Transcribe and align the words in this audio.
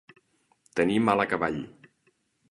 Tenir 0.79 0.95
mal 1.09 1.21
acaball. 1.25 1.59